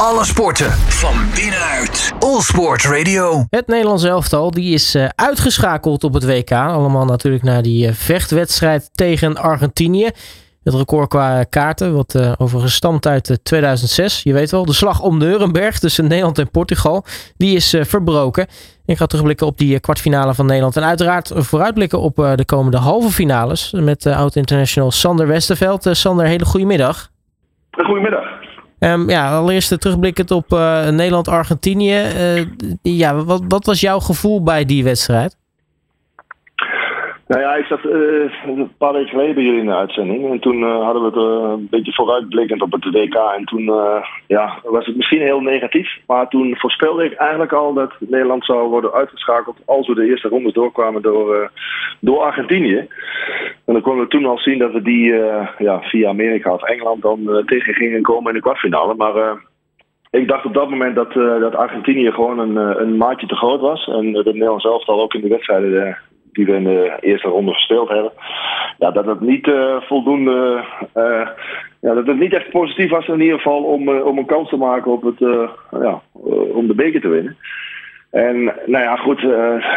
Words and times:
Alle 0.00 0.24
sporten 0.24 0.70
van 0.72 1.14
binnenuit. 1.34 2.12
All 2.18 2.40
Sport 2.40 2.84
Radio. 2.84 3.44
Het 3.50 3.66
Nederlands 3.66 4.04
elftal 4.04 4.50
die 4.50 4.74
is 4.74 4.94
uh, 4.94 5.08
uitgeschakeld 5.14 6.04
op 6.04 6.14
het 6.14 6.24
WK. 6.24 6.52
Allemaal 6.52 7.04
natuurlijk 7.04 7.42
naar 7.42 7.62
die 7.62 7.86
uh, 7.86 7.92
vechtwedstrijd 7.92 8.90
tegen 8.92 9.36
Argentinië. 9.36 10.10
Het 10.64 10.74
record 10.74 11.08
qua 11.08 11.44
kaarten, 11.44 11.94
wat 11.94 12.14
uh, 12.14 12.32
overigens 12.38 12.74
stamt 12.74 13.06
uit 13.06 13.40
2006. 13.42 14.22
Je 14.22 14.32
weet 14.32 14.50
wel, 14.50 14.64
de 14.64 14.72
slag 14.72 15.02
om 15.02 15.18
Nuremberg 15.18 15.78
tussen 15.78 16.08
Nederland 16.08 16.38
en 16.38 16.50
Portugal. 16.50 17.04
Die 17.36 17.56
is 17.56 17.76
verbroken. 17.80 18.46
Ik 18.86 18.96
ga 18.96 19.06
terugblikken 19.06 19.46
op 19.46 19.58
die 19.58 19.80
kwartfinale 19.80 20.34
van 20.34 20.46
Nederland. 20.46 20.76
En 20.76 20.84
uiteraard 20.84 21.32
vooruitblikken 21.34 22.00
op 22.00 22.16
de 22.16 22.44
komende 22.46 22.78
halve 22.78 23.10
finales. 23.10 23.72
Met 23.72 24.06
oud-international 24.06 24.90
Sander 24.90 25.26
Westerveld. 25.26 25.88
Sander, 25.90 26.26
hele 26.26 26.44
goede 26.44 26.66
middag. 26.66 27.10
Goedemiddag. 27.70 28.45
Um, 28.80 29.08
ja, 29.08 29.30
allereerst 29.30 29.80
terugblikkend 29.80 30.30
op 30.30 30.52
uh, 30.52 30.88
Nederland-Argentinië. 30.88 31.96
Uh, 31.96 32.46
ja, 32.82 33.24
wat, 33.24 33.42
wat 33.48 33.64
was 33.64 33.80
jouw 33.80 33.98
gevoel 33.98 34.42
bij 34.42 34.64
die 34.64 34.84
wedstrijd? 34.84 35.36
Nou 37.26 37.40
ja, 37.40 37.54
ik 37.54 37.64
zat 37.64 37.84
een 37.84 38.72
paar 38.78 38.92
weken 38.92 39.08
geleden 39.08 39.34
bij 39.34 39.44
jullie 39.44 39.60
in 39.60 39.66
de 39.66 39.74
uitzending. 39.74 40.30
En 40.30 40.40
toen 40.40 40.62
hadden 40.62 41.02
we 41.02 41.08
het 41.08 41.16
een 41.16 41.66
beetje 41.70 41.92
vooruitblikkend 41.92 42.62
op 42.62 42.72
het 42.72 42.84
WK. 42.84 43.14
En 43.14 43.44
toen 43.44 43.64
ja, 44.26 44.58
was 44.62 44.86
het 44.86 44.96
misschien 44.96 45.20
heel 45.20 45.40
negatief. 45.40 45.88
Maar 46.06 46.28
toen 46.28 46.56
voorspelde 46.56 47.04
ik 47.04 47.12
eigenlijk 47.12 47.52
al 47.52 47.72
dat 47.72 47.92
Nederland 47.98 48.44
zou 48.44 48.68
worden 48.68 48.92
uitgeschakeld 48.92 49.56
als 49.64 49.86
we 49.86 49.94
de 49.94 50.06
eerste 50.06 50.28
ronde 50.28 50.52
doorkwamen 50.52 51.02
door, 51.02 51.50
door 52.00 52.20
Argentinië. 52.20 52.88
En 53.66 53.72
dan 53.72 53.82
konden 53.82 54.04
we 54.04 54.10
toen 54.10 54.24
al 54.24 54.38
zien 54.38 54.58
dat 54.58 54.72
we 54.72 54.82
die 54.82 55.14
ja, 55.58 55.80
via 55.80 56.08
Amerika 56.08 56.52
of 56.52 56.62
Engeland 56.62 57.02
dan 57.02 57.42
tegen 57.46 57.74
gingen 57.74 58.02
komen 58.02 58.28
in 58.28 58.34
de 58.34 58.40
kwartfinale. 58.40 58.94
Maar 58.94 59.38
ik 60.10 60.28
dacht 60.28 60.44
op 60.44 60.54
dat 60.54 60.70
moment 60.70 60.94
dat, 60.94 61.12
dat 61.12 61.54
Argentinië 61.54 62.10
gewoon 62.10 62.38
een, 62.38 62.56
een 62.56 62.96
maatje 62.96 63.26
te 63.26 63.36
groot 63.36 63.60
was. 63.60 63.86
En 63.86 64.12
dat 64.12 64.24
Nederland 64.24 64.62
zelf 64.62 64.86
al 64.86 65.02
ook 65.02 65.14
in 65.14 65.20
de 65.20 65.28
wedstrijden 65.28 65.98
die 66.36 66.46
we 66.46 66.52
in 66.52 66.64
de 66.64 66.96
eerste 67.00 67.28
ronde 67.28 67.52
gespeeld 67.52 67.88
hebben. 67.88 68.12
Ja, 68.78 68.90
dat 68.90 69.06
het 69.06 69.20
niet 69.20 69.46
uh, 69.46 69.80
voldoende. 69.80 70.64
Uh, 70.94 71.28
ja, 71.80 71.94
dat 71.94 72.06
het 72.06 72.18
niet 72.18 72.34
echt 72.34 72.50
positief 72.50 72.90
was 72.90 73.08
in 73.08 73.20
ieder 73.20 73.36
geval 73.36 73.62
om, 73.62 73.88
uh, 73.88 74.06
om 74.06 74.18
een 74.18 74.26
kans 74.26 74.48
te 74.48 74.56
maken 74.56 74.92
op 74.92 75.02
het, 75.02 75.18
ja, 75.70 76.00
om 76.52 76.66
de 76.66 76.74
beker 76.74 77.00
te 77.00 77.08
winnen. 77.08 77.36
En 78.10 78.44
nou 78.44 78.84
ja, 78.84 78.96
goed, 78.96 79.20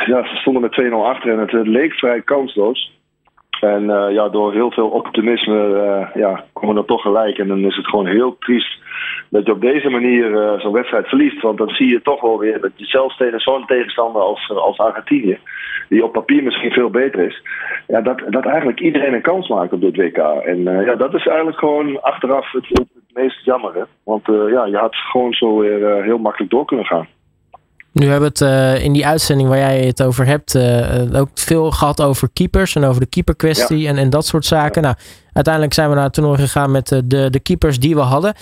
ja, 0.05 0.27
ze 0.27 0.35
stonden 0.35 0.61
met 0.61 0.81
2-0 0.81 0.93
achter 0.93 1.31
en 1.31 1.39
het 1.39 1.67
leek 1.67 1.93
vrij 1.93 2.21
kansloos. 2.21 2.98
En 3.61 3.83
ja, 4.13 4.29
door 4.29 4.53
heel 4.53 4.71
veel 4.71 4.88
optimisme 4.88 6.09
ja, 6.13 6.43
komen 6.53 6.75
we 6.75 6.81
er 6.81 6.88
toch 6.88 7.02
gelijk. 7.02 7.38
En 7.38 7.47
dan 7.47 7.59
is 7.59 7.75
het 7.75 7.88
gewoon 7.88 8.07
heel 8.07 8.38
triest 8.38 8.77
dat 9.29 9.45
je 9.45 9.52
op 9.52 9.61
deze 9.61 9.89
manier 9.89 10.55
zo'n 10.59 10.73
wedstrijd 10.73 11.07
verliest. 11.07 11.41
Want 11.41 11.57
dan 11.57 11.69
zie 11.69 11.89
je 11.89 12.02
toch 12.02 12.21
wel 12.21 12.39
weer 12.39 12.61
dat 12.61 12.71
je 12.75 12.85
zelfs 12.85 13.17
tegen 13.17 13.39
zo'n 13.39 13.65
tegenstander 13.65 14.21
als, 14.21 14.52
als 14.55 14.77
Argentinië 14.77 15.39
die 15.89 16.03
op 16.03 16.11
papier 16.11 16.43
misschien 16.43 16.71
veel 16.71 16.89
beter 16.89 17.25
is. 17.25 17.43
Ja, 17.87 18.02
dat, 18.02 18.21
dat 18.30 18.45
eigenlijk 18.45 18.80
iedereen 18.80 19.13
een 19.13 19.21
kans 19.21 19.47
maakt 19.47 19.73
op 19.73 19.81
dit 19.81 19.95
WK. 19.95 20.17
En 20.17 20.63
ja, 20.63 20.95
dat 20.95 21.13
is 21.13 21.27
eigenlijk 21.27 21.57
gewoon 21.57 22.02
achteraf 22.02 22.52
het, 22.52 22.67
het, 22.67 22.87
meest 23.13 23.45
jammer. 23.45 23.87
Want 24.03 24.25
ja, 24.25 24.65
je 24.65 24.77
had 24.77 24.95
gewoon 24.95 25.33
zo 25.33 25.57
weer 25.57 26.03
heel 26.03 26.17
makkelijk 26.17 26.52
door 26.52 26.65
kunnen 26.65 26.85
gaan. 26.85 27.07
Nu 27.93 28.07
hebben 28.07 28.31
we 28.33 28.45
het 28.45 28.81
in 28.83 28.93
die 28.93 29.07
uitzending 29.07 29.49
waar 29.49 29.57
jij 29.57 29.79
het 29.79 30.03
over 30.03 30.25
hebt 30.25 30.59
ook 31.15 31.29
veel 31.33 31.71
gehad 31.71 32.01
over 32.01 32.29
keepers 32.33 32.75
en 32.75 32.83
over 32.83 33.01
de 33.01 33.09
keeperkwestie 33.09 33.79
ja. 33.79 33.89
en, 33.89 33.97
en 33.97 34.09
dat 34.09 34.25
soort 34.25 34.45
zaken. 34.45 34.81
Ja. 34.81 34.87
Nou, 34.87 34.99
uiteindelijk 35.33 35.73
zijn 35.73 35.89
we 35.89 35.95
naar 35.95 36.03
het 36.03 36.13
toernooi 36.13 36.37
gegaan 36.37 36.71
met 36.71 36.87
de, 36.87 37.29
de 37.29 37.39
keepers 37.39 37.79
die 37.79 37.95
we 37.95 38.01
hadden. 38.01 38.33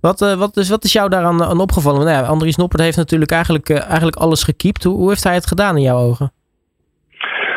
Wat, 0.00 0.36
wat, 0.38 0.56
is, 0.56 0.68
wat 0.68 0.84
is 0.84 0.92
jou 0.92 1.08
daaraan 1.08 1.42
aan 1.42 1.60
opgevallen? 1.60 2.04
Nou 2.04 2.22
ja, 2.22 2.28
Andries 2.28 2.56
Noppert 2.56 2.82
heeft 2.82 2.96
natuurlijk 2.96 3.30
eigenlijk, 3.30 3.70
eigenlijk 3.70 4.16
alles 4.16 4.42
gekiept. 4.42 4.84
Hoe, 4.84 4.96
hoe 4.96 5.08
heeft 5.08 5.24
hij 5.24 5.34
het 5.34 5.46
gedaan 5.46 5.76
in 5.76 5.82
jouw 5.82 5.98
ogen? 5.98 6.32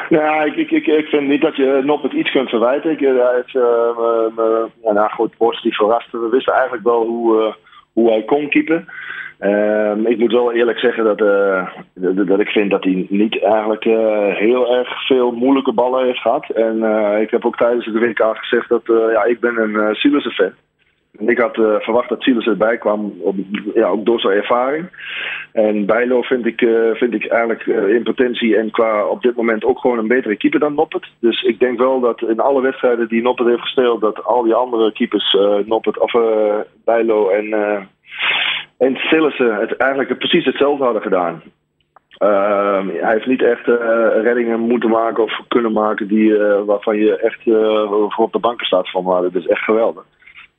Ja, 0.09 0.43
ik, 0.43 0.55
ik, 0.55 0.71
ik, 0.71 0.87
ik 0.87 1.05
vind 1.05 1.27
niet 1.27 1.41
dat 1.41 1.55
je 1.55 1.81
Noppert 1.85 2.13
iets 2.13 2.31
kunt 2.31 2.49
verwijten. 2.49 2.91
Ik, 2.91 2.99
hij 2.99 3.35
heeft 3.35 3.53
me, 4.35 4.67
ja, 4.83 4.91
nou 4.91 5.09
goed, 5.09 5.37
positief 5.37 5.75
verrast. 5.75 6.11
We 6.11 6.29
wisten 6.31 6.53
eigenlijk 6.53 6.83
wel 6.83 7.05
hoe, 7.05 7.55
hoe 7.93 8.09
hij 8.09 8.23
kon 8.23 8.49
keepen. 8.49 8.87
Uh, 9.39 9.95
ik 10.05 10.17
moet 10.17 10.31
wel 10.31 10.53
eerlijk 10.53 10.79
zeggen 10.79 11.03
dat, 11.03 11.21
uh, 11.21 11.67
dat, 11.93 12.27
dat, 12.27 12.39
ik 12.39 12.49
vind 12.49 12.71
dat 12.71 12.83
hij 12.83 13.05
niet 13.09 13.43
eigenlijk 13.43 13.85
uh, 13.85 14.35
heel 14.35 14.75
erg 14.75 15.05
veel 15.05 15.31
moeilijke 15.31 15.73
ballen 15.73 16.05
heeft 16.05 16.19
gehad. 16.19 16.49
En 16.49 16.83
ik 17.21 17.31
heb 17.31 17.45
ook 17.45 17.57
tijdens 17.57 17.85
het 17.85 17.97
WK 17.97 18.37
gezegd 18.37 18.69
dat 18.69 18.81
ja, 18.85 19.23
ik 19.23 19.39
ben 19.39 19.57
een 19.57 19.95
Silas 19.95 20.35
fan 20.35 20.51
ik 21.19 21.37
had 21.37 21.53
verwacht 21.55 22.09
dat 22.09 22.21
Silas 22.21 22.45
erbij 22.45 22.77
kwam, 22.77 23.13
op, 23.19 23.35
ja, 23.73 23.87
ook 23.87 24.05
door 24.05 24.19
zijn 24.19 24.37
ervaring. 24.37 24.85
En 25.51 25.85
Bijlo 25.85 26.21
vind 26.21 26.45
ik, 26.45 26.67
vind 26.93 27.13
ik 27.13 27.27
eigenlijk 27.27 27.65
in 27.65 28.03
potentie 28.03 28.57
en 28.57 28.71
qua 28.71 29.05
op 29.05 29.21
dit 29.21 29.35
moment 29.35 29.63
ook 29.63 29.79
gewoon 29.79 29.97
een 29.97 30.07
betere 30.07 30.37
keeper 30.37 30.59
dan 30.59 30.73
Noppet. 30.73 31.07
Dus 31.19 31.41
ik 31.41 31.59
denk 31.59 31.77
wel 31.79 31.99
dat 31.99 32.21
in 32.21 32.39
alle 32.39 32.61
wedstrijden 32.61 33.07
die 33.07 33.21
Noppet 33.21 33.47
heeft 33.47 33.61
gespeeld, 33.61 34.01
dat 34.01 34.23
al 34.23 34.43
die 34.43 34.53
andere 34.53 34.91
keepers, 34.91 35.37
Noppet 35.65 35.99
of 35.99 36.11
Bijlo 36.85 37.29
en, 37.29 37.53
en 38.77 38.95
Sillissen 38.95 39.55
het 39.55 39.75
eigenlijk 39.75 40.17
precies 40.17 40.45
hetzelfde 40.45 40.83
hadden 40.83 41.01
gedaan. 41.01 41.41
Ehm, 42.17 42.87
hij 42.87 43.13
heeft 43.13 43.25
niet 43.25 43.43
echt 43.43 43.65
reddingen 44.23 44.59
moeten 44.59 44.89
maken 44.89 45.23
of 45.23 45.41
kunnen 45.47 45.71
maken 45.71 46.07
die, 46.07 46.37
waarvan 46.65 46.97
je 46.97 47.17
echt 47.17 47.41
voor 48.13 48.25
op 48.25 48.31
de 48.31 48.39
banken 48.39 48.65
staat 48.65 48.89
van. 48.89 49.03
Maar 49.03 49.21
dat 49.21 49.35
is 49.35 49.47
echt 49.47 49.63
geweldig. 49.63 50.03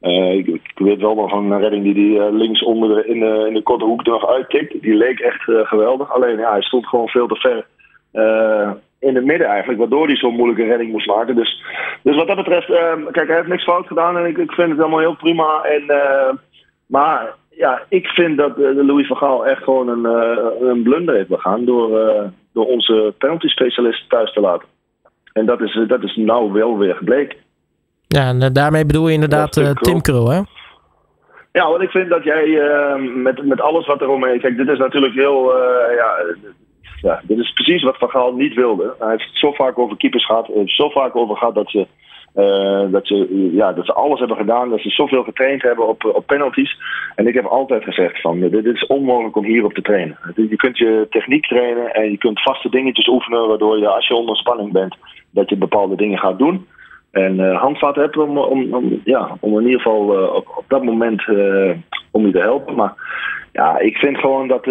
Uh, 0.01 0.33
ik, 0.33 0.47
ik, 0.47 0.73
weet 0.75 1.01
wel 1.01 1.15
nog 1.15 1.33
een 1.33 1.59
redding 1.59 1.85
die 1.85 2.17
hij 2.17 2.27
uh, 2.27 2.33
links 2.39 2.63
onder 2.63 2.89
de, 2.89 3.07
in, 3.07 3.21
de, 3.21 3.45
in 3.49 3.55
de 3.55 3.63
korte 3.63 3.85
hoek 3.85 4.05
nog 4.05 4.29
uittikt. 4.29 4.83
Die 4.83 4.95
leek 4.95 5.21
echt 5.21 5.49
uh, 5.49 5.67
geweldig. 5.67 6.13
Alleen 6.13 6.39
ja, 6.39 6.51
hij 6.51 6.63
stond 6.63 6.87
gewoon 6.87 7.09
veel 7.09 7.27
te 7.27 7.37
ver 7.37 7.67
in 9.01 9.15
het 9.15 9.25
midden 9.25 9.47
eigenlijk. 9.47 9.79
Waardoor 9.79 10.07
hij 10.07 10.17
zo'n 10.17 10.35
moeilijke 10.35 10.65
redding 10.65 10.91
moest 10.91 11.07
maken. 11.07 11.35
Dus, 11.35 11.65
dus 12.03 12.17
wat 12.17 12.27
dat 12.27 12.37
betreft, 12.37 12.67
kijk, 13.11 13.27
hij 13.27 13.37
heeft 13.37 13.49
niks 13.49 13.65
fout 13.65 13.87
gedaan. 13.87 14.17
En 14.17 14.27
ik, 14.27 14.39
ik 14.39 14.53
vind 14.53 14.71
het 14.71 14.81
allemaal 14.81 14.99
heel 14.99 15.17
prima. 15.17 15.63
En, 15.63 15.85
maar 16.87 17.35
ja, 17.59 17.83
ik 17.89 18.07
vind 18.07 18.37
dat 18.37 18.57
Louis 18.57 19.07
van 19.07 19.17
Gaal 19.17 19.47
echt 19.47 19.63
gewoon 19.63 19.89
een, 19.89 20.05
een 20.69 20.83
blunder 20.83 21.15
heeft 21.15 21.29
begaan. 21.29 21.65
Door, 21.65 21.91
door 22.53 22.67
onze 22.67 23.15
penalty 23.19 23.47
specialist 23.47 24.09
thuis 24.09 24.33
te 24.33 24.41
laten. 24.41 24.69
En 25.33 25.47
dat 25.47 25.61
is, 25.61 25.81
dat 25.87 26.03
is 26.03 26.17
nou 26.17 26.53
wel 26.53 26.79
weer 26.79 26.95
gebleken. 26.95 27.39
Ja, 28.07 28.29
en 28.29 28.43
eh, 28.43 28.49
daarmee 28.53 28.87
bedoel 28.87 29.09
je 29.09 29.15
inderdaad 29.15 29.57
uh, 29.57 29.71
Tim 29.71 30.01
Krul, 30.01 30.31
hè? 30.31 30.41
Ja, 31.53 31.71
want 31.71 31.83
ik 31.83 31.91
vind 31.91 32.09
dat 32.09 32.25
jij 32.25 32.47
uh, 32.47 32.95
met, 33.15 33.45
met 33.45 33.61
alles 33.61 33.87
wat 33.87 34.01
er 34.01 34.09
omheen... 34.09 34.41
Kijk, 34.41 34.57
dit 34.57 34.69
is 34.69 34.79
natuurlijk 34.79 35.15
heel... 35.15 35.57
Uh, 35.57 35.97
ja, 35.97 36.17
ja, 37.03 37.21
dit 37.23 37.39
is 37.39 37.53
precies 37.53 37.83
wat 37.83 37.99
Van 37.99 38.11
Gaal 38.11 38.35
niet 38.35 38.55
wilde. 38.55 38.95
Hij 38.99 39.11
heeft 39.11 39.25
het 39.25 39.37
zo 39.37 39.53
vaak 39.53 39.79
over 39.79 39.97
keepers 39.97 40.27
gehad. 40.27 40.47
Hij 40.47 40.57
heeft 40.57 40.77
zo 40.77 40.89
vaak 40.89 41.17
over 41.17 41.37
gehad 41.37 41.55
dat 41.55 41.71
ze, 41.71 41.87
dat, 42.91 43.07
ze, 43.07 43.49
ja, 43.53 43.73
dat 43.73 43.85
ze 43.87 43.93
alles 43.93 44.19
hebben 44.19 44.37
gedaan. 44.37 44.71
Dat 44.71 44.81
ze 44.81 44.91
zoveel 44.91 45.23
getraind 45.23 45.63
hebben 45.63 45.89
op, 45.89 46.05
op 46.05 46.27
penalties. 46.27 46.77
En 47.15 47.27
ik 47.27 47.35
heb 47.35 47.45
altijd 47.45 47.85
gezegd 47.85 48.21
van, 48.21 48.41
dit 48.41 48.65
is 48.65 48.87
onmogelijk 48.87 49.37
om 49.37 49.45
hierop 49.45 49.73
te 49.73 49.83
trainen. 49.83 50.19
Je 50.35 50.57
kunt 50.57 50.79
je 50.79 51.07
techniek 51.11 51.47
trainen 51.47 51.95
en 51.95 52.11
je 52.11 52.19
kunt 52.19 52.43
vaste 52.43 52.71
dingetjes 52.71 53.09
oefenen... 53.09 53.49
waardoor 53.49 53.79
je 53.79 53.89
als 53.89 54.09
je 54.09 54.15
onder 54.15 54.37
spanning 54.37 54.73
bent, 54.73 54.97
dat 55.31 55.49
je 55.49 55.57
bepaalde 55.57 55.97
dingen 55.97 56.19
gaat 56.19 56.39
doen... 56.39 56.67
En 57.11 57.35
uh, 57.35 57.61
handvat 57.61 57.97
hebt 57.97 58.17
om, 58.17 58.39
om, 58.39 58.75
om, 58.75 59.01
ja, 59.05 59.37
om 59.41 59.59
in 59.59 59.65
ieder 59.65 59.81
geval 59.81 60.29
op, 60.29 60.55
op, 60.57 60.65
dat 60.69 60.85
moment 60.85 61.29
om 62.11 62.27
je 62.27 62.33
te 62.33 62.39
helpen. 62.39 62.75
Maar 62.75 62.95
ja, 63.53 63.79
ik 63.79 63.97
vind 63.97 64.19
gewoon 64.19 64.49
dat, 64.49 64.65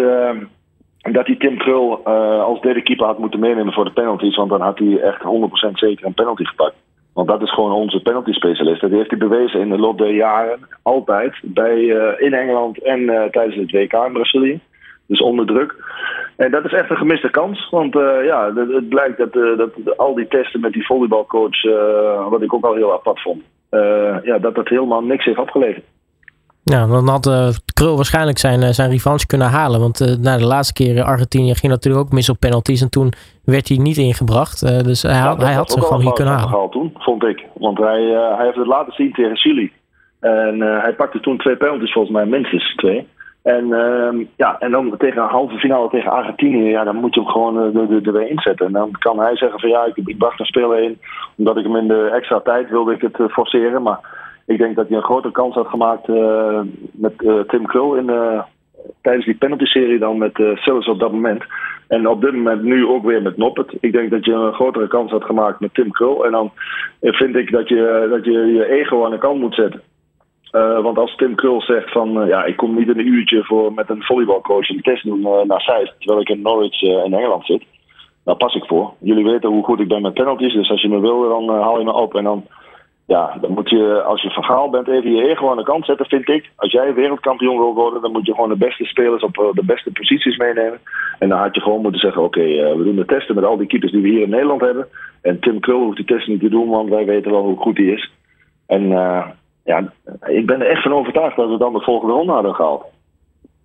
dat 1.00 1.26
die 1.26 1.36
Tim 1.36 1.58
Krul 1.58 2.04
als 2.40 2.60
derde 2.60 2.82
keeper 2.82 3.06
had 3.06 3.18
moeten 3.18 3.40
meenemen 3.40 3.72
voor 3.72 3.84
de 3.84 3.92
penalties. 3.92 4.36
Want 4.36 4.50
dan 4.50 4.60
had 4.60 4.78
hij 4.78 5.00
echt 5.00 5.22
100% 5.22 5.70
zeker 5.72 6.06
een 6.06 6.14
penalty 6.14 6.44
gepakt. 6.44 6.74
Want 7.18 7.30
dat 7.30 7.42
is 7.42 7.54
gewoon 7.54 7.72
onze 7.72 8.00
penalty 8.02 8.32
specialist. 8.32 8.80
Dat 8.80 8.90
heeft 8.90 9.10
hij 9.10 9.18
bewezen 9.18 9.60
in 9.60 9.68
de 9.68 9.78
loop 9.78 9.98
der 9.98 10.10
jaren. 10.10 10.58
Altijd. 10.82 11.34
Bij, 11.42 11.84
in 12.18 12.34
Engeland 12.34 12.82
en 12.82 13.30
tijdens 13.30 13.56
het 13.56 13.70
WK 13.70 13.92
in 13.92 14.12
Brazilië. 14.12 14.60
Dus 15.06 15.20
onder 15.20 15.46
druk. 15.46 15.74
En 16.36 16.50
dat 16.50 16.64
is 16.64 16.72
echt 16.72 16.90
een 16.90 16.96
gemiste 16.96 17.30
kans. 17.30 17.68
Want 17.70 17.94
uh, 17.94 18.24
ja, 18.24 18.54
het, 18.54 18.88
blijkt 18.88 19.18
dat, 19.18 19.34
uh, 19.34 19.58
dat 19.58 19.96
al 19.96 20.14
die 20.14 20.28
testen 20.28 20.60
met 20.60 20.72
die 20.72 20.86
volleybalcoach, 20.86 21.64
uh, 21.64 22.28
wat 22.28 22.42
ik 22.42 22.54
ook 22.54 22.64
al 22.64 22.74
heel 22.74 22.92
apart 22.92 23.20
vond, 23.20 23.42
ja, 24.22 24.38
dat 24.40 24.54
dat 24.54 24.68
helemaal 24.68 25.02
niks 25.02 25.24
heeft 25.24 25.38
opgeleverd. 25.38 25.84
Ja, 26.68 26.86
dan 26.86 27.08
had 27.08 27.30
Krul 27.74 27.96
waarschijnlijk 27.96 28.38
zijn, 28.38 28.74
zijn 28.74 28.90
revanche 28.90 29.26
kunnen 29.26 29.46
halen. 29.46 29.80
Want 29.80 30.18
na 30.20 30.36
de 30.36 30.46
laatste 30.46 30.72
keer 30.72 31.02
Argentinië 31.02 31.54
ging 31.54 31.72
natuurlijk 31.72 32.04
ook 32.04 32.12
mis 32.12 32.28
op 32.28 32.40
penalties. 32.40 32.82
En 32.82 32.90
toen 32.90 33.12
werd 33.44 33.68
hij 33.68 33.76
niet 33.76 33.96
ingebracht. 33.96 34.84
dus 34.84 35.02
hij, 35.02 35.18
had, 35.18 35.42
hij 35.42 35.54
had 35.54 35.70
ze 35.70 35.80
gewoon 35.80 36.02
hier 36.02 36.12
kunnen 36.12 36.34
halen. 36.34 36.70
toen, 36.70 36.94
vond 36.98 37.24
ik. 37.24 37.44
Want 37.54 37.78
hij, 37.78 38.02
hij 38.36 38.44
heeft 38.44 38.56
het 38.56 38.66
laten 38.66 38.92
zien 38.92 39.12
tegen 39.12 39.36
Chili. 39.36 39.72
En 40.20 40.60
hij 40.60 40.92
pakte 40.92 41.20
toen 41.20 41.38
twee 41.38 41.56
penalties, 41.56 41.92
volgens 41.92 42.14
mij 42.14 42.26
minstens 42.26 42.74
twee. 42.74 43.06
En, 43.42 43.64
uh, 43.66 44.26
ja, 44.36 44.56
en 44.58 44.70
dan 44.70 44.94
tegen 44.98 45.22
een 45.22 45.28
halve 45.28 45.58
finale 45.58 45.88
tegen 45.88 46.10
Argentinië, 46.10 46.68
ja, 46.68 46.84
dan 46.84 46.96
moet 46.96 47.14
je 47.14 47.20
hem 47.20 47.30
gewoon 47.30 47.56
uh, 47.56 47.90
er, 47.90 48.16
er, 48.16 48.30
inzetten. 48.30 48.66
En 48.66 48.72
dan 48.72 48.90
kan 48.98 49.18
hij 49.18 49.36
zeggen 49.36 49.60
van 49.60 49.68
ja, 49.68 49.84
ik, 49.84 49.96
ik 49.96 50.18
bracht 50.18 50.40
een 50.40 50.46
speler 50.46 50.82
in 50.82 51.00
omdat 51.36 51.56
ik 51.56 51.64
hem 51.64 51.76
in 51.76 51.88
de 51.88 52.10
extra 52.14 52.40
tijd 52.40 52.70
wilde 52.70 52.92
ik 52.92 53.00
het 53.00 53.18
uh, 53.18 53.28
forceren. 53.28 53.82
Maar 53.82 53.98
Ik 54.48 54.58
denk 54.58 54.76
dat 54.76 54.88
hij 54.88 54.96
een 54.96 55.02
grotere 55.02 55.32
kans 55.32 55.54
had 55.54 55.66
gemaakt 55.66 56.08
met 56.92 57.18
Tim 57.48 57.66
Krul 57.66 57.94
in, 57.94 58.10
tijdens 59.02 59.24
die 59.24 59.34
penalty-serie 59.34 59.98
dan 59.98 60.18
met 60.18 60.38
uh, 60.38 60.88
op 60.88 60.98
dat 60.98 61.12
moment. 61.12 61.44
En 61.88 62.08
op 62.08 62.20
dit 62.20 62.32
moment 62.32 62.62
nu 62.62 62.86
ook 62.86 63.04
weer 63.04 63.22
met 63.22 63.36
Noppet. 63.36 63.76
Ik 63.80 63.92
denk 63.92 64.10
dat 64.10 64.24
je 64.24 64.32
een 64.32 64.52
grotere 64.52 64.88
kans 64.88 65.10
had 65.10 65.24
gemaakt 65.24 65.60
met 65.60 65.74
Tim 65.74 65.90
Krul. 65.90 66.24
En 66.24 66.32
dan 66.32 66.50
vind 67.00 67.36
ik 67.36 67.52
dat 67.52 67.68
je 67.68 68.06
dat 68.10 68.24
je, 68.24 68.32
je 68.32 68.68
ego 68.68 69.04
aan 69.04 69.10
de 69.10 69.18
kant 69.18 69.40
moet 69.40 69.54
zetten. 69.54 69.82
Want 70.82 70.98
als 70.98 71.16
Tim 71.16 71.34
Krul 71.34 71.62
zegt 71.62 71.92
van 71.92 72.26
ja, 72.26 72.44
ik 72.44 72.56
kom 72.56 72.74
niet 72.74 72.88
in 72.88 72.98
een 72.98 73.06
uurtje 73.06 73.44
voor 73.44 73.72
met 73.72 73.90
een 73.90 74.02
volleybalcoach 74.02 74.68
een 74.68 74.82
test 74.82 75.04
doen 75.04 75.20
naar 75.46 75.60
Zeist, 75.60 75.94
terwijl 75.98 76.20
ik 76.20 76.28
in 76.28 76.42
Norwich 76.42 76.82
in 76.82 77.14
Engeland 77.14 77.46
zit, 77.46 77.64
daar 78.24 78.36
pas 78.36 78.54
ik 78.54 78.64
voor. 78.64 78.92
Jullie 79.00 79.24
weten 79.24 79.50
hoe 79.50 79.64
goed 79.64 79.80
ik 79.80 79.88
ben 79.88 80.02
met 80.02 80.14
penalties, 80.14 80.52
dus 80.52 80.70
als 80.70 80.82
je 80.82 80.88
me 80.88 81.00
wil, 81.00 81.28
dan 81.28 81.48
haal 81.48 81.78
je 81.78 81.84
me 81.84 81.92
op. 81.92 82.14
En 82.14 82.24
dan 82.24 82.44
ja, 83.08 83.38
dan 83.40 83.52
moet 83.52 83.70
je, 83.70 84.02
als 84.02 84.22
je 84.22 84.30
verhaal 84.30 84.70
bent, 84.70 84.88
even 84.88 85.12
je 85.12 85.28
ego 85.28 85.50
aan 85.50 85.56
de 85.56 85.62
kant 85.62 85.84
zetten, 85.84 86.06
vind 86.06 86.28
ik. 86.28 86.50
Als 86.56 86.72
jij 86.72 86.94
wereldkampioen 86.94 87.58
wil 87.58 87.74
worden, 87.74 88.02
dan 88.02 88.12
moet 88.12 88.26
je 88.26 88.34
gewoon 88.34 88.48
de 88.48 88.56
beste 88.56 88.84
spelers 88.84 89.22
op 89.22 89.38
eh, 89.38 89.44
de 89.52 89.64
beste 89.64 89.92
posities 89.92 90.36
meenemen. 90.36 90.78
En 91.18 91.28
dan 91.28 91.38
had 91.38 91.54
je 91.54 91.60
gewoon 91.60 91.82
moeten 91.82 92.00
zeggen: 92.00 92.22
Oké, 92.22 92.40
eh, 92.40 92.76
we 92.76 92.84
doen 92.84 92.96
de 92.96 93.04
testen 93.04 93.34
met 93.34 93.44
al 93.44 93.56
die 93.56 93.66
keepers 93.66 93.92
die 93.92 94.02
we 94.02 94.08
hier 94.08 94.22
in 94.22 94.30
Nederland 94.30 94.60
hebben. 94.60 94.86
En 95.22 95.40
Tim 95.40 95.60
Krul 95.60 95.82
hoeft 95.82 95.96
die 95.96 96.06
testen 96.06 96.32
niet 96.32 96.40
te 96.40 96.48
doen, 96.48 96.68
want 96.68 96.88
wij 96.88 97.04
weten 97.04 97.30
wel 97.30 97.42
hoe 97.42 97.56
goed 97.56 97.76
hij 97.76 97.86
is. 97.86 98.12
En 98.66 98.82
uh, 98.82 99.26
ja, 99.64 99.92
ik 100.26 100.46
ben 100.46 100.60
er 100.60 100.68
echt 100.68 100.82
van 100.82 100.92
overtuigd 100.92 101.36
dat 101.36 101.48
we 101.48 101.58
dan 101.58 101.72
de 101.72 101.80
volgende 101.80 102.14
ronde 102.14 102.32
hadden 102.32 102.54
gehaald. 102.54 102.84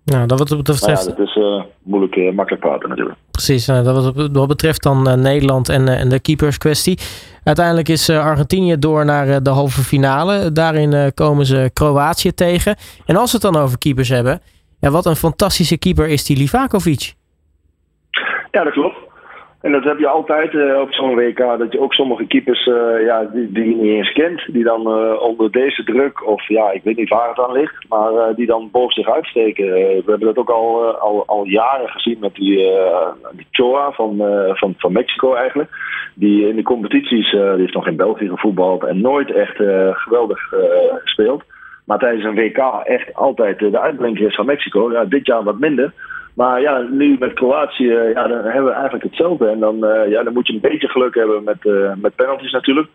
Nou, 0.04 0.26
dat 0.26 0.38
wat 0.38 0.56
betreft. 0.56 0.86
ja, 0.86 0.94
dat 0.94 1.18
is 1.18 1.36
uh, 1.36 1.62
moeilijk, 1.82 2.16
uh, 2.16 2.32
makkelijk 2.32 2.64
praten 2.64 2.88
natuurlijk. 2.88 3.18
Precies, 3.30 3.68
uh, 3.68 3.84
dat 3.84 4.14
wat, 4.14 4.28
wat 4.32 4.48
betreft 4.48 4.82
dan 4.82 5.20
Nederland 5.20 5.68
en, 5.68 5.88
en 5.88 6.08
de 6.08 6.20
keepers 6.20 6.58
kwestie. 6.58 6.98
Uiteindelijk 7.44 7.88
is 7.88 8.10
Argentinië 8.10 8.78
door 8.78 9.04
naar 9.04 9.42
de 9.42 9.50
halve 9.50 9.80
finale. 9.80 10.52
Daarin 10.52 11.14
komen 11.14 11.46
ze 11.46 11.70
Kroatië 11.72 12.32
tegen. 12.34 12.76
En 13.06 13.16
als 13.16 13.32
we 13.32 13.38
het 13.42 13.52
dan 13.52 13.62
over 13.62 13.78
keepers 13.78 14.08
hebben, 14.08 14.40
ja, 14.80 14.90
wat 14.90 15.06
een 15.06 15.16
fantastische 15.16 15.78
keeper 15.78 16.08
is 16.08 16.24
die 16.24 16.36
Livakovic. 16.36 17.14
Ja, 18.50 18.64
dat 18.64 18.72
klopt. 18.72 18.93
En 19.64 19.72
dat 19.72 19.84
heb 19.84 19.98
je 19.98 20.08
altijd 20.08 20.52
uh, 20.52 20.80
op 20.80 20.92
zo'n 20.92 21.14
WK, 21.14 21.38
dat 21.38 21.72
je 21.72 21.80
ook 21.80 21.94
sommige 21.94 22.26
keepers 22.26 22.66
uh, 22.66 23.04
ja, 23.04 23.24
die, 23.24 23.52
die 23.52 23.68
je 23.68 23.74
niet 23.74 23.94
eens 23.94 24.12
kent, 24.12 24.52
die 24.52 24.64
dan 24.64 24.80
uh, 24.80 25.20
onder 25.20 25.50
deze 25.50 25.84
druk, 25.84 26.26
of 26.26 26.48
ja, 26.48 26.70
ik 26.70 26.82
weet 26.82 26.96
niet 26.96 27.08
waar 27.08 27.28
het 27.28 27.38
aan 27.38 27.52
ligt, 27.52 27.88
maar 27.88 28.34
die 28.34 28.46
dan 28.46 28.68
boven 28.72 28.94
zich 28.94 29.10
uitsteken. 29.10 29.66
we 29.66 30.02
hebben 30.06 30.26
dat 30.26 30.36
ook 30.36 30.50
al, 30.50 30.96
al, 30.98 31.26
al 31.26 31.44
jaren 31.44 31.88
gezien 31.88 32.16
met 32.20 32.34
die, 32.34 32.56
die 33.32 33.46
Choa 33.50 33.90
van, 33.92 34.16
van, 34.54 34.74
van 34.76 34.92
Mexico 34.92 35.34
eigenlijk. 35.34 35.70
Die 36.14 36.48
in 36.48 36.56
de 36.56 36.62
competities, 36.62 37.30
die 37.30 37.40
heeft 37.40 37.74
nog 37.74 37.86
in 37.86 37.96
België 37.96 38.28
gevoetbald 38.28 38.84
en 38.84 39.00
nooit 39.00 39.32
echt 39.32 39.56
geweldig 39.92 40.52
gespeeld. 41.04 41.42
Maar 41.84 41.98
tijdens 41.98 42.24
een 42.24 42.34
WK 42.34 42.58
echt 42.84 43.14
altijd 43.14 43.58
de 43.58 43.80
uitblinker 43.80 44.26
is 44.26 44.34
van 44.34 44.46
Mexico. 44.46 44.92
Ja, 44.92 45.04
dit 45.04 45.26
jaar 45.26 45.42
wat 45.42 45.58
minder. 45.58 45.92
Maar 46.34 46.60
ja, 46.60 46.78
nu 46.78 47.16
met 47.18 47.32
Kroatië, 47.32 47.92
ja, 47.92 48.26
dan 48.26 48.44
hebben 48.44 48.64
we 48.64 48.70
eigenlijk 48.70 49.04
hetzelfde. 49.04 49.48
En 49.48 49.58
dan, 49.58 49.84
uh, 49.84 50.10
ja, 50.10 50.22
dan 50.22 50.32
moet 50.32 50.46
je 50.46 50.52
een 50.52 50.60
beetje 50.60 50.88
geluk 50.88 51.14
hebben 51.14 51.44
met, 51.44 51.64
uh, 51.64 51.92
met 51.96 52.14
penalties 52.14 52.52
natuurlijk. 52.52 52.88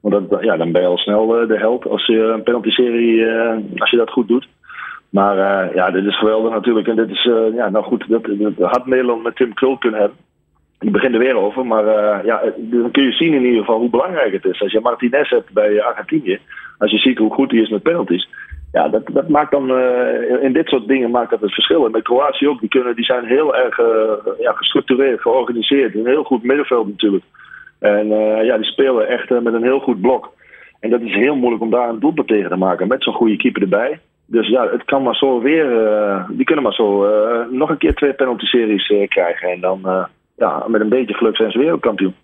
Want 0.00 0.30
dan, 0.30 0.44
ja, 0.44 0.56
dan 0.56 0.72
ben 0.72 0.82
je 0.82 0.88
al 0.88 0.98
snel 0.98 1.26
de 1.26 1.58
held 1.58 1.86
als 1.86 2.06
je 2.06 2.18
een 2.18 2.42
penalty-serie, 2.42 3.26
als 3.76 3.90
je 3.90 3.96
dat 3.96 4.10
goed 4.10 4.28
doet. 4.28 4.48
Maar 5.10 5.36
ja, 5.74 5.90
dit 5.90 6.04
is 6.04 6.18
geweldig 6.18 6.52
natuurlijk. 6.52 6.88
En 6.88 6.96
dit 6.96 7.10
is, 7.10 7.22
ja, 7.54 7.68
nou 7.68 7.84
goed, 7.84 8.04
dat, 8.08 8.24
dat 8.38 8.70
had 8.70 8.86
Nederland 8.86 9.22
met 9.22 9.36
Tim 9.36 9.54
Krul 9.54 9.78
kunnen 9.78 10.00
hebben. 10.00 10.18
Ik 10.80 10.92
begin 10.92 11.12
er 11.12 11.18
weer 11.18 11.36
over, 11.36 11.66
maar 11.66 11.84
ja, 12.26 12.42
dan 12.56 12.90
kun 12.90 13.04
je 13.04 13.12
zien 13.12 13.34
in 13.34 13.44
ieder 13.44 13.58
geval 13.58 13.78
hoe 13.78 13.90
belangrijk 13.90 14.32
het 14.32 14.44
is. 14.44 14.62
Als 14.62 14.72
je 14.72 14.80
Martinez 14.80 15.30
hebt 15.30 15.52
bij 15.52 15.82
Argentinië, 15.82 16.38
als 16.78 16.90
je 16.90 16.98
ziet 16.98 17.18
hoe 17.18 17.32
goed 17.32 17.50
hij 17.50 17.60
is 17.60 17.68
met 17.68 17.82
penalties, 17.82 18.28
ja, 18.72 18.88
dat, 18.88 19.02
dat 19.12 19.28
maakt 19.28 19.50
dan 19.50 19.70
uh, 19.70 20.42
in 20.42 20.52
dit 20.52 20.68
soort 20.68 20.86
dingen 20.86 21.10
maakt 21.10 21.30
dat 21.30 21.40
het 21.40 21.54
verschil. 21.54 21.84
En 21.84 21.90
met 21.90 22.02
Kroatië 22.02 22.48
ook, 22.48 22.60
die, 22.60 22.68
kunnen, 22.68 22.96
die 22.96 23.04
zijn 23.04 23.24
heel 23.24 23.56
erg 23.56 23.78
uh, 23.78 23.86
ja, 24.38 24.52
gestructureerd, 24.52 25.20
georganiseerd. 25.20 25.94
Een 25.94 26.06
heel 26.06 26.24
goed 26.24 26.42
middenveld 26.42 26.88
natuurlijk. 26.88 27.24
En 27.78 28.06
uh, 28.06 28.44
ja, 28.44 28.56
die 28.56 28.66
spelen 28.66 29.08
echt 29.08 29.30
met 29.30 29.54
een 29.54 29.62
heel 29.62 29.80
goed 29.80 30.00
blok. 30.00 30.32
En 30.80 30.90
dat 30.90 31.00
is 31.00 31.14
heel 31.14 31.36
moeilijk 31.36 31.62
om 31.62 31.70
daar 31.70 31.88
een 31.88 32.00
doelpunt 32.00 32.28
tegen 32.28 32.50
te 32.50 32.56
maken 32.56 32.88
met 32.88 33.02
zo'n 33.02 33.14
goede 33.14 33.36
keeper 33.36 33.62
erbij. 33.62 34.00
Dus 34.26 34.48
ja, 34.48 34.68
het 34.70 34.84
kan 34.84 35.02
maar 35.02 35.14
zo 35.14 35.40
weer, 35.40 35.66
die 36.28 36.44
kunnen 36.44 36.64
maar 36.64 36.72
zo 36.72 37.06
nog 37.50 37.70
een 37.70 37.78
keer 37.78 37.94
twee 37.94 38.12
penalty-series 38.12 39.08
krijgen. 39.08 39.48
En 39.48 39.60
dan 39.60 40.06
ja, 40.36 40.64
met 40.68 40.80
een 40.80 40.88
beetje 40.88 41.14
geluk 41.14 41.36
zijn 41.36 41.50
ze 41.50 41.58
wereldkampioen. 41.58 42.14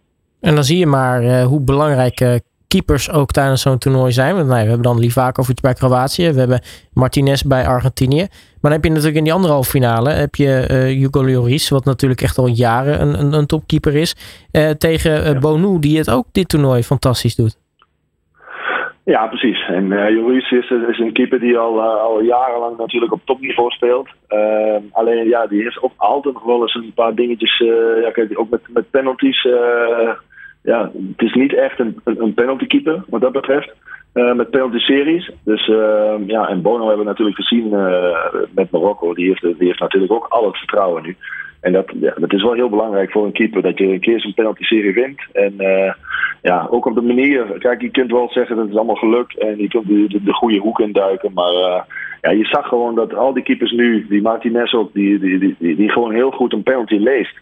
En 0.40 0.54
dan 0.54 0.64
zie 0.64 0.78
je 0.78 0.86
maar 0.86 1.42
hoe 1.42 1.60
belangrijk 1.60 2.40
keepers 2.72 3.12
ook 3.12 3.30
tijdens 3.30 3.62
zo'n 3.62 3.78
toernooi 3.78 4.12
zijn. 4.12 4.34
Want, 4.34 4.46
nou, 4.46 4.62
we 4.62 4.68
hebben 4.68 4.90
dan 4.90 4.98
Livakovic 4.98 5.60
bij 5.60 5.74
Kroatië. 5.74 6.32
We 6.32 6.38
hebben 6.38 6.60
Martinez 6.94 7.42
bij 7.42 7.66
Argentinië. 7.66 8.24
Maar 8.60 8.70
dan 8.70 8.72
heb 8.72 8.84
je 8.84 8.88
natuurlijk 8.88 9.16
in 9.16 9.24
die 9.24 9.32
andere 9.32 9.52
halve 9.52 9.70
finale... 9.70 10.10
heb 10.10 10.34
je 10.34 10.68
uh, 10.70 11.00
Hugo 11.00 11.22
Lloris, 11.24 11.70
wat 11.70 11.84
natuurlijk 11.84 12.20
echt 12.20 12.38
al 12.38 12.46
jaren 12.46 13.00
een, 13.00 13.20
een, 13.20 13.32
een 13.32 13.46
topkeeper 13.46 13.94
is... 13.96 14.10
Uh, 14.52 14.70
tegen 14.70 15.12
uh, 15.26 15.40
Bonu, 15.40 15.78
die 15.78 15.98
het 15.98 16.10
ook 16.10 16.26
dit 16.32 16.48
toernooi 16.48 16.82
fantastisch 16.82 17.36
doet. 17.36 17.60
Ja, 19.04 19.26
precies. 19.26 19.66
En 19.66 19.84
uh, 19.84 20.08
Lloris 20.08 20.50
is, 20.50 20.70
is, 20.70 20.98
een 20.98 21.12
keeper 21.12 21.40
die 21.40 21.58
al, 21.58 21.82
al 21.82 22.20
jarenlang 22.20 22.76
natuurlijk 22.76 23.12
op 23.12 23.20
topniveau 23.24 23.70
speelt. 23.70 24.08
alleen 24.92 25.28
ja, 25.28 25.46
die 25.46 25.62
heeft 25.62 25.82
ook 25.82 25.92
altijd 25.96 26.34
nog 26.34 26.44
wel 26.44 26.60
eens 26.60 26.74
een 26.74 26.92
paar 26.94 27.14
dingetjes... 27.14 27.58
ja, 28.02 28.10
kijk, 28.10 28.38
ook 28.38 28.50
met, 28.50 28.60
met 28.68 28.90
penalties 28.90 29.46
ja, 30.62 30.90
het 31.16 31.22
is 31.22 31.32
niet 31.34 31.54
echt 31.54 31.78
een, 31.78 32.00
een 32.04 32.34
penalty 32.34 32.66
keeper 32.66 33.04
wat 33.08 33.20
dat 33.20 33.32
betreft. 33.32 33.72
Uh, 34.14 34.34
met 34.34 34.50
penalty 34.50 34.78
series. 34.78 35.30
Dus 35.44 35.68
uh, 35.68 36.14
ja, 36.26 36.48
en 36.48 36.62
Bono 36.62 36.86
hebben 36.86 37.04
we 37.04 37.10
natuurlijk 37.10 37.36
gezien 37.36 37.66
uh, 37.72 38.16
met 38.54 38.70
Marokko. 38.70 39.14
Die 39.14 39.26
heeft, 39.26 39.58
die 39.58 39.66
heeft 39.66 39.80
natuurlijk 39.80 40.12
ook 40.12 40.26
al 40.28 40.46
het 40.46 40.56
vertrouwen 40.56 41.02
nu. 41.02 41.16
En 41.60 41.72
dat, 41.72 41.92
ja, 42.00 42.14
dat 42.16 42.32
is 42.32 42.42
wel 42.42 42.52
heel 42.52 42.68
belangrijk 42.68 43.10
voor 43.10 43.24
een 43.24 43.32
keeper 43.32 43.62
dat 43.62 43.78
je 43.78 43.84
een 43.84 44.00
keer 44.00 44.20
zo'n 44.20 44.34
penalty 44.34 44.62
serie 44.62 44.92
wint. 44.92 45.20
En 45.32 45.54
ja, 46.42 46.66
ook 46.70 46.86
op 46.86 46.94
de 46.94 47.00
manier. 47.00 47.44
Kijk, 47.58 47.80
je 47.80 47.90
kunt 47.90 48.10
wel 48.10 48.28
zeggen 48.30 48.56
dat 48.56 48.66
het 48.66 48.76
allemaal 48.76 48.94
gelukt 48.94 49.38
en 49.38 49.58
je 49.58 49.68
kunt 49.68 49.86
de, 49.86 50.06
de, 50.08 50.22
de 50.22 50.32
goede 50.32 50.58
hoek 50.58 50.80
induiken. 50.80 51.32
Maar 51.32 51.52
ja, 52.20 52.30
je 52.30 52.44
zag 52.44 52.68
gewoon 52.68 52.94
dat 52.94 53.14
al 53.14 53.32
die 53.32 53.42
keepers 53.42 53.70
nu, 53.70 54.06
die 54.08 54.22
Martinez 54.22 54.72
ook, 54.74 54.92
die, 54.92 55.18
die, 55.18 55.38
die, 55.38 55.56
die, 55.58 55.76
die 55.76 55.90
gewoon 55.90 56.12
heel 56.12 56.30
goed 56.30 56.52
een 56.52 56.62
penalty 56.62 56.96
leest. 56.96 57.40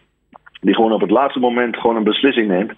Die 0.61 0.75
gewoon 0.75 0.93
op 0.93 1.01
het 1.01 1.11
laatste 1.11 1.41
moment 1.41 1.77
gewoon 1.77 1.97
een 1.97 2.05
beslissing 2.05 2.49
neemt. 2.49 2.73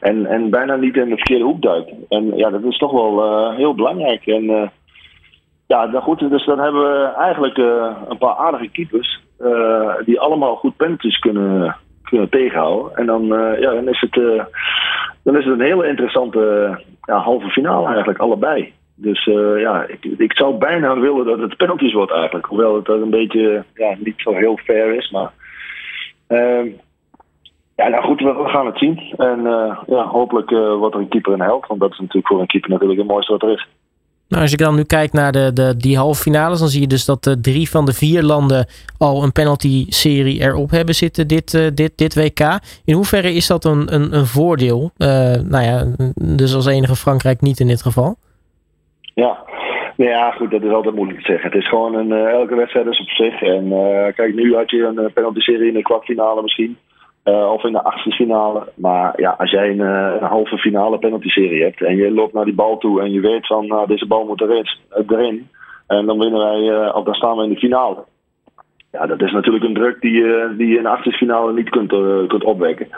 En, 0.00 0.26
en 0.26 0.50
bijna 0.50 0.76
niet 0.76 0.96
in 0.96 1.08
de 1.08 1.16
verkeerde 1.16 1.44
hoek 1.44 1.62
duikt. 1.62 1.90
En 2.08 2.36
ja, 2.36 2.50
dat 2.50 2.62
is 2.62 2.78
toch 2.78 2.92
wel 2.92 3.24
uh, 3.24 3.56
heel 3.56 3.74
belangrijk. 3.74 4.26
En 4.26 4.42
uh, 4.44 4.68
ja, 5.66 5.86
nou 5.86 6.02
goed, 6.02 6.30
dus 6.30 6.44
dan 6.44 6.58
hebben 6.58 6.82
we 6.82 7.12
eigenlijk 7.18 7.58
uh, 7.58 7.96
een 8.08 8.18
paar 8.18 8.34
aardige 8.34 8.68
keepers. 8.68 9.20
die 10.04 10.20
allemaal 10.20 10.56
goed 10.56 10.76
penalties 10.76 11.18
kunnen, 11.18 11.76
tegenhouden. 12.30 12.96
En 12.96 13.06
dan, 13.06 13.26
ja, 13.60 13.72
dan, 13.72 13.88
is 13.88 14.00
het, 14.00 14.14
dan 15.22 15.36
is 15.36 15.44
het 15.44 15.54
een 15.54 15.66
hele 15.66 15.88
interessante 15.88 16.70
ja, 17.00 17.16
halve 17.16 17.48
finale 17.48 17.86
eigenlijk, 17.86 18.18
allebei. 18.18 18.72
Dus 18.94 19.24
ja, 19.58 19.84
ik, 19.88 20.04
ik 20.18 20.36
zou 20.36 20.54
bijna 20.54 20.98
willen 20.98 21.26
dat 21.26 21.38
het 21.38 21.56
penalties 21.56 21.92
wordt 21.92 22.12
eigenlijk. 22.12 22.46
Hoewel 22.46 22.74
het 22.76 22.88
een 22.88 23.10
beetje 23.10 23.64
ja, 23.74 23.94
niet 23.98 24.14
zo 24.16 24.32
heel 24.32 24.58
fair 24.64 24.94
is. 24.94 25.10
Maar 25.10 25.32
ja, 27.76 27.88
nou 27.88 28.04
goed, 28.04 28.20
we, 28.20 28.42
gaan 28.46 28.66
het 28.66 28.78
zien. 28.78 29.14
En 29.16 29.40
uh, 29.40 29.78
ja, 29.86 30.06
hopelijk 30.06 30.50
uh, 30.50 30.74
wordt 30.74 30.94
er 30.94 31.00
een 31.00 31.08
keeper 31.08 31.32
in 31.32 31.40
held. 31.40 31.66
Want 31.66 31.80
dat 31.80 31.90
is 31.90 31.98
natuurlijk 31.98 32.26
voor 32.26 32.40
een 32.40 32.46
keeper 32.46 32.70
natuurlijk 32.70 32.98
het 32.98 33.08
mooiste 33.08 33.32
wat 33.32 33.42
er 33.42 33.52
is. 33.52 33.66
Nou, 34.28 34.42
als 34.42 34.50
je 34.50 34.56
dan 34.56 34.74
nu 34.74 34.82
kijkt 34.82 35.12
naar 35.12 35.32
de, 35.32 35.52
de, 35.52 35.76
die 35.76 35.96
halve 35.96 36.22
finales, 36.22 36.58
dan 36.58 36.68
zie 36.68 36.80
je 36.80 36.86
dus 36.86 37.04
dat 37.04 37.24
de 37.24 37.40
drie 37.40 37.70
van 37.70 37.84
de 37.84 37.92
vier 37.92 38.22
landen 38.22 38.66
al 38.98 39.22
een 39.22 39.32
penalty-serie 39.32 40.40
erop 40.40 40.70
hebben 40.70 40.94
zitten 40.94 41.28
dit, 41.28 41.52
uh, 41.52 41.66
dit, 41.74 41.98
dit 41.98 42.14
WK. 42.14 42.40
In 42.84 42.94
hoeverre 42.94 43.32
is 43.32 43.46
dat 43.46 43.64
een, 43.64 43.94
een, 43.94 44.14
een 44.14 44.26
voordeel? 44.26 44.90
nou 45.48 45.62
ja, 45.64 45.84
dus 46.36 46.54
als 46.54 46.66
enige 46.66 46.96
Frankrijk 46.96 47.40
niet 47.40 47.60
in 47.60 47.66
dit 47.66 47.82
geval. 47.82 48.16
Ja, 49.14 49.44
Nee, 49.96 50.08
ja, 50.08 50.30
goed, 50.30 50.50
dat 50.50 50.62
is 50.62 50.72
altijd 50.72 50.94
moeilijk 50.94 51.20
te 51.20 51.32
zeggen. 51.32 51.50
Het 51.50 51.60
is 51.60 51.68
gewoon 51.68 51.94
een, 51.94 52.12
elke 52.12 52.54
wedstrijd 52.54 52.86
is 52.86 53.00
op 53.00 53.08
zich. 53.08 53.42
En 53.42 53.68
kijk, 54.14 54.34
nu 54.34 54.54
had 54.54 54.70
je 54.70 54.84
een 54.84 55.12
penalty-serie 55.12 55.68
in 55.68 55.74
de 55.74 55.82
kwartfinale 55.82 56.42
misschien. 56.42 56.76
Uh, 57.28 57.52
of 57.52 57.64
in 57.64 57.72
de 57.72 57.82
achtste 57.82 58.10
finale. 58.10 58.72
Maar 58.74 59.20
ja, 59.20 59.34
als 59.38 59.50
jij 59.50 59.70
een, 59.70 59.80
eh, 59.80 60.16
een 60.20 60.26
halve 60.26 60.58
finale 60.58 60.98
penalty-serie 60.98 61.62
hebt 61.62 61.82
en 61.82 61.96
je 61.96 62.10
loopt 62.10 62.32
naar 62.32 62.44
die 62.44 62.54
bal 62.54 62.78
toe 62.78 63.00
en 63.00 63.12
je 63.12 63.20
weet 63.20 63.46
van 63.46 63.66
nou, 63.66 63.86
deze 63.86 64.06
bal 64.06 64.24
moet 64.24 64.40
erin, 64.40 64.66
erin 65.06 65.48
en 65.86 66.06
dan 66.06 66.18
winnen 66.18 66.40
wij, 66.40 66.60
uh, 66.60 66.94
of 66.94 67.04
dan 67.04 67.14
staan 67.14 67.36
we 67.36 67.42
in 67.42 67.48
de 67.48 67.56
finale. 67.56 68.04
Ja, 68.92 69.06
dat 69.06 69.22
is 69.22 69.32
natuurlijk 69.32 69.64
een 69.64 69.74
druk 69.74 70.00
die, 70.00 70.24
die 70.56 70.68
je 70.68 70.76
in 70.76 70.82
de 70.82 70.88
achtste 70.88 71.12
finale 71.12 71.52
niet 71.52 71.68
kunt, 71.68 71.88
kunt 72.28 72.44
opwekken. 72.44 72.88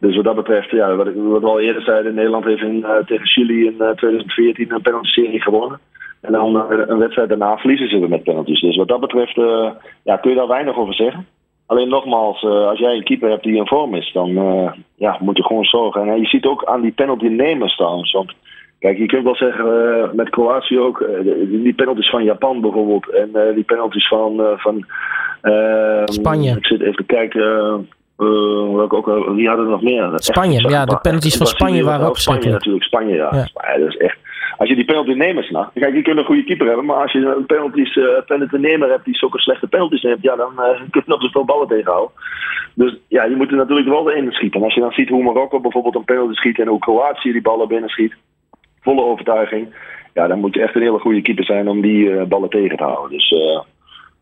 Dus 0.00 0.16
wat 0.16 0.24
dat 0.24 0.36
betreft, 0.36 0.70
ja, 0.70 0.94
wat, 0.94 1.14
wat 1.14 1.42
we 1.42 1.48
al 1.48 1.60
eerder 1.60 1.82
zeiden, 1.82 2.14
Nederland 2.14 2.44
heeft 2.44 2.62
in, 2.62 2.86
tegen 3.06 3.26
Chili 3.26 3.66
in 3.66 3.76
2014 3.76 4.72
een 4.72 4.82
penalty-serie 4.82 5.42
gewonnen. 5.42 5.78
En 6.20 6.32
dan 6.32 6.70
een 6.70 6.98
wedstrijd 6.98 7.28
daarna 7.28 7.56
verliezen 7.56 7.88
ze 7.88 7.98
weer 7.98 8.08
met 8.08 8.22
penalties. 8.22 8.60
Dus 8.60 8.76
wat 8.76 8.88
dat 8.88 9.00
betreft 9.00 9.34
ja, 10.02 10.16
kun 10.16 10.30
je 10.30 10.36
daar 10.36 10.48
weinig 10.48 10.76
over 10.76 10.94
zeggen. 10.94 11.26
Alleen 11.72 11.88
nogmaals, 11.88 12.42
uh, 12.42 12.66
als 12.68 12.78
jij 12.78 12.94
een 12.94 13.04
keeper 13.04 13.30
hebt 13.30 13.42
die 13.42 13.56
in 13.56 13.66
vorm 13.66 13.94
is, 13.94 14.12
dan 14.12 14.28
uh, 14.28 14.70
ja, 14.96 15.16
moet 15.20 15.36
je 15.36 15.42
gewoon 15.42 15.64
zorgen. 15.64 16.08
En 16.08 16.20
je 16.20 16.26
ziet 16.26 16.44
ook 16.44 16.64
aan 16.64 16.80
die 16.80 16.92
penalty 16.92 17.26
nemers 17.26 17.76
trouwens. 17.76 18.12
Want 18.12 18.32
Kijk, 18.78 18.98
je 18.98 19.06
kunt 19.06 19.24
wel 19.24 19.36
zeggen 19.36 19.66
uh, 19.66 20.12
met 20.12 20.30
Kroatië 20.30 20.78
ook, 20.78 21.00
uh, 21.00 21.34
die 21.62 21.74
penalties 21.74 22.10
van 22.10 22.24
Japan 22.24 22.60
bijvoorbeeld 22.60 23.10
en 23.10 23.30
uh, 23.34 23.54
die 23.54 23.64
penalties 23.64 24.08
van, 24.08 24.40
van 24.56 24.86
Spanje. 26.04 26.56
Ik 26.56 26.66
zit 26.66 26.80
even 26.80 26.96
te 26.96 27.04
kijken, 27.04 27.42
welke 28.76 28.96
ook, 28.96 29.06
wie 29.34 29.48
hadden 29.48 29.64
er 29.64 29.70
nog 29.70 29.82
meer? 29.82 30.10
Spanje, 30.14 30.68
ja, 30.68 30.84
de 30.84 30.98
penalties 31.02 31.36
van 31.36 31.46
Spanje 31.46 31.84
waren 31.84 32.06
ook 32.06 32.18
Spanje 32.18 32.50
natuurlijk, 32.50 32.84
Spanje, 32.84 33.14
ja. 33.14 33.30
ja. 33.32 33.78
Dat 33.78 33.88
is 33.88 33.96
echt. 33.96 34.18
Als 34.62 34.70
je 34.70 34.76
die 34.76 34.86
penalty 34.86 35.12
neemt, 35.12 35.50
nou, 35.50 35.66
kijk, 35.74 35.94
je 35.94 36.02
kunt 36.02 36.18
een 36.18 36.24
goede 36.24 36.44
keeper 36.44 36.66
hebben, 36.66 36.84
maar 36.84 36.96
als 36.96 37.12
je 37.12 37.18
een 37.18 37.46
penalties, 37.46 37.98
penalty 38.26 38.56
nemer 38.56 38.90
hebt 38.90 39.04
die 39.04 39.16
zulke 39.16 39.40
slechte 39.40 39.66
penalties 39.66 40.02
neemt, 40.02 40.22
ja, 40.22 40.36
dan 40.36 40.54
kun 40.90 41.02
je 41.04 41.10
nog 41.10 41.22
zoveel 41.22 41.44
ballen 41.44 41.68
tegenhouden. 41.68 42.14
Dus 42.74 42.96
ja, 43.08 43.24
je 43.24 43.36
moet 43.36 43.50
er 43.50 43.56
natuurlijk 43.56 43.88
wel 43.88 44.10
in 44.10 44.32
schieten. 44.32 44.60
En 44.60 44.66
als 44.66 44.74
je 44.74 44.80
dan 44.80 44.92
ziet 44.92 45.08
hoe 45.08 45.22
Marokko 45.22 45.60
bijvoorbeeld 45.60 45.94
een 45.94 46.04
penalty 46.04 46.34
schiet 46.34 46.58
en 46.58 46.66
hoe 46.66 46.78
Kroatië 46.78 47.32
die 47.32 47.42
ballen 47.42 47.68
binnen 47.68 47.90
schiet, 47.90 48.14
volle 48.80 49.02
overtuiging. 49.02 49.74
Ja, 50.14 50.26
dan 50.26 50.38
moet 50.38 50.54
je 50.54 50.62
echt 50.62 50.74
een 50.74 50.82
hele 50.82 50.98
goede 50.98 51.22
keeper 51.22 51.44
zijn 51.44 51.68
om 51.68 51.80
die 51.80 52.04
uh, 52.04 52.22
ballen 52.22 52.50
tegen 52.50 52.76
te 52.76 52.84
houden. 52.84 53.10
Dus 53.10 53.34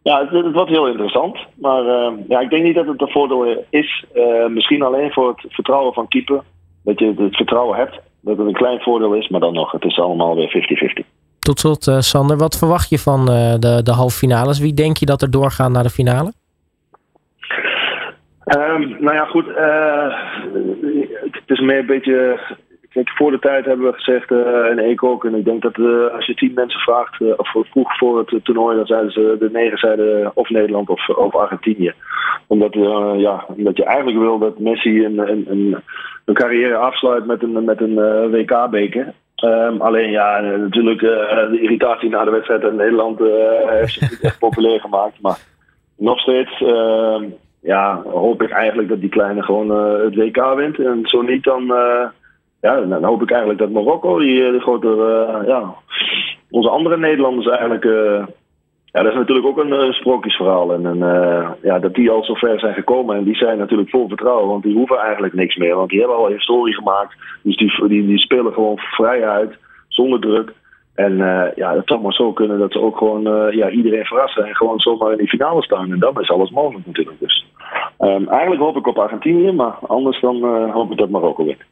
ja, 0.03 0.21
het, 0.21 0.31
het, 0.45 0.55
wordt 0.55 0.71
heel 0.71 0.89
interessant. 0.89 1.39
Maar 1.55 1.83
ja, 2.29 2.41
ik 2.41 2.51
denk 2.51 2.63
niet 2.63 2.75
dat 2.75 2.87
het 2.87 3.01
een 3.01 3.11
voordeel 3.11 3.65
is. 3.71 4.05
misschien 4.49 4.83
alleen 4.83 5.13
voor 5.13 5.29
het 5.29 5.45
vertrouwen 5.49 5.93
van 5.93 6.09
keeper. 6.09 6.43
Dat 6.85 6.99
je 6.99 7.15
het 7.17 7.37
vertrouwen 7.37 7.77
hebt. 7.77 8.01
Dat 8.21 8.39
het 8.39 8.47
een 8.47 8.53
klein 8.53 8.81
voordeel 8.81 9.15
is. 9.15 9.29
Maar 9.29 9.41
dan 9.41 9.53
nog, 9.53 9.73
het 9.73 9.85
is 9.85 9.99
allemaal 9.99 10.35
weer 10.35 11.03
50-50. 11.05 11.07
Tot 11.39 11.59
slot, 11.59 12.05
Sander, 12.05 12.37
wat 12.37 12.59
verwacht 12.59 12.89
je 12.89 12.99
van 12.99 13.25
de, 13.25 13.81
de 13.83 13.93
halve 13.93 14.17
finales? 14.17 14.59
Wie 14.59 14.75
denk 14.75 14.97
je 14.97 15.07
dat 15.07 15.23
er 15.23 15.31
doorgaan 15.31 15.73
naar 15.73 15.83
de 15.83 15.91
finale? 15.91 16.33
Um, 18.45 18.97
nou 19.01 19.15
ja, 19.15 19.25
goed. 19.25 19.47
het 21.33 21.51
is 21.51 21.61
meer 21.61 21.79
een 21.79 21.87
beetje 21.87 22.39
Kijk, 22.91 23.11
voor 23.11 23.31
de 23.31 23.39
tijd 23.39 23.65
hebben 23.65 23.87
we 23.87 23.93
gezegd, 23.93 24.31
uh, 24.31 24.67
en 24.71 24.91
ik 24.91 25.03
ook, 25.03 25.25
en 25.25 25.35
ik 25.35 25.45
denk 25.45 25.63
dat 25.63 25.77
uh, 25.77 26.15
als 26.15 26.27
je 26.27 26.35
tien 26.35 26.53
mensen 26.55 26.81
vraagt, 26.81 27.21
uh, 27.21 27.33
of 27.37 27.51
vroeg 27.53 27.99
voor 27.99 28.19
het 28.19 28.45
toernooi, 28.45 28.77
dan 28.77 28.87
zeiden 28.87 29.13
ze 29.13 29.37
de 29.39 29.51
negen 29.53 29.79
zeiden 29.79 30.31
of 30.35 30.49
Nederland 30.49 30.89
of, 30.89 31.09
of 31.09 31.35
Argentinië. 31.35 31.93
Omdat, 32.47 32.75
ja, 33.17 33.45
omdat 33.49 33.77
je 33.77 33.85
eigenlijk 33.85 34.19
wil 34.19 34.39
dat 34.39 34.59
Messi 34.59 35.05
een, 35.05 35.19
een, 35.19 35.45
een, 35.49 35.77
een 36.25 36.35
carrière 36.35 36.77
afsluit 36.77 37.27
met 37.27 37.43
een, 37.43 37.65
met 37.65 37.81
een 37.81 37.95
WK-beker. 38.31 39.13
Um, 39.45 39.81
alleen 39.81 40.11
ja, 40.11 40.41
natuurlijk 40.41 41.01
de 41.01 41.59
irritatie 41.61 42.09
na 42.09 42.25
de 42.25 42.31
wedstrijd 42.31 42.63
in 42.63 42.77
Nederland 42.77 43.19
heeft 43.79 43.93
zich 43.93 44.11
niet 44.11 44.21
echt 44.21 44.39
populair 44.39 44.81
gemaakt. 44.81 45.21
Maar 45.21 45.39
nog 45.97 46.21
steeds 46.21 46.63
ehm, 46.63 47.25
ja, 47.61 48.03
hoop 48.03 48.43
ik 48.43 48.51
eigenlijk 48.51 48.89
dat 48.89 49.01
die 49.01 49.09
kleine 49.09 49.43
gewoon 49.43 49.71
het 50.05 50.15
WK 50.15 50.55
wint. 50.55 50.79
En 50.79 51.01
zo 51.03 51.23
niet, 51.23 51.45
dan 51.45 51.73
ja, 52.61 52.81
dan 52.81 53.05
hoop 53.05 53.23
ik 53.23 53.31
eigenlijk 53.31 53.61
dat 53.61 53.71
Marokko, 53.71 54.19
die, 54.19 54.47
eh, 54.47 54.53
de 54.53 54.61
grote, 54.61 54.89
uh, 54.89 55.49
ja, 55.49 55.75
onze 56.51 56.69
andere 56.69 56.97
Nederlanders 56.97 57.47
eigenlijk, 57.47 57.85
ja, 58.93 59.03
dat 59.03 59.13
is 59.13 59.19
natuurlijk 59.19 59.47
ook 59.47 59.59
een, 59.59 59.73
een 59.73 59.93
sprookjesverhaal. 59.93 60.73
En, 60.73 60.97
uh, 60.97 61.51
ja, 61.63 61.79
dat 61.79 61.95
die 61.95 62.11
al 62.11 62.25
zo 62.25 62.35
ver 62.35 62.59
zijn 62.59 62.75
gekomen 62.75 63.17
en 63.17 63.25
die 63.25 63.37
zijn 63.37 63.59
natuurlijk 63.59 63.91
vol 63.91 64.09
vertrouwen, 64.09 64.49
want 64.49 64.63
die 64.63 64.75
hoeven 64.75 64.99
eigenlijk 64.99 65.35
niks 65.35 65.57
meer. 65.57 65.77
Want 65.77 65.91
die 65.91 65.99
hebben 65.99 66.17
al 66.17 66.29
historie 66.29 66.75
gemaakt, 66.75 67.15
dus 67.43 67.57
die, 67.57 67.89
die, 68.07 68.19
spelen 68.19 68.53
gewoon 68.53 68.79
vrij 68.79 69.29
uit, 69.29 69.59
zonder 69.89 70.21
druk. 70.21 70.53
En 70.95 71.13
uh, 71.13 71.45
ja, 71.55 71.75
het 71.75 71.87
zou 71.87 72.01
maar 72.01 72.13
zo 72.13 72.33
kunnen 72.33 72.59
dat 72.59 72.73
ze 72.73 72.81
ook 72.81 72.97
gewoon 72.97 73.53
ja, 73.55 73.71
iedereen 73.71 74.05
verrassen 74.05 74.45
en 74.45 74.55
gewoon 74.55 74.79
zomaar 74.79 75.13
in 75.13 75.19
die 75.19 75.29
finale 75.29 75.63
staan. 75.63 75.93
En 75.93 75.99
dan 75.99 76.21
is 76.21 76.31
alles 76.31 76.51
mogelijk 76.51 76.87
natuurlijk. 76.87 77.21
Dus 77.21 77.47
um, 77.99 78.29
eigenlijk 78.29 78.63
hoop 78.63 78.77
ik 78.77 78.87
op 78.87 78.99
Argentinië, 78.99 79.53
maar 79.53 79.75
anders 79.87 80.21
dan 80.21 80.71
hoop 80.71 80.91
ik 80.91 80.99
dat 80.99 81.11
Marokko 81.11 81.45
wint. 81.45 81.63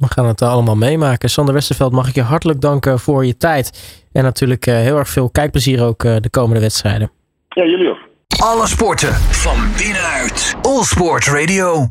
We 0.00 0.06
gaan 0.08 0.26
het 0.26 0.42
allemaal 0.42 0.76
meemaken. 0.76 1.30
Sander 1.30 1.54
Westerveld, 1.54 1.92
mag 1.92 2.08
ik 2.08 2.14
je 2.14 2.22
hartelijk 2.22 2.60
danken 2.60 2.98
voor 2.98 3.26
je 3.26 3.36
tijd. 3.36 3.98
En 4.12 4.22
natuurlijk 4.22 4.66
uh, 4.66 4.74
heel 4.74 4.96
erg 4.96 5.08
veel 5.08 5.30
kijkplezier 5.30 5.84
ook 5.84 6.04
uh, 6.04 6.16
de 6.20 6.30
komende 6.30 6.60
wedstrijden. 6.60 7.10
Ja, 7.48 7.64
jullie 7.64 7.88
ook. 7.88 7.98
Alle 8.38 8.66
sporten 8.66 9.14
van 9.14 9.56
binnenuit. 9.76 10.56
All 10.62 10.82
Sport 10.82 11.26
Radio. 11.26 11.88